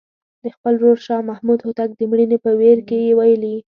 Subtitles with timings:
[0.43, 3.55] د خپل ورور شاه محمود هوتک د مړینې په ویر کې یې ویلي.